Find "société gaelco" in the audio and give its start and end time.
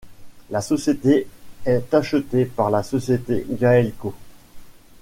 2.81-4.15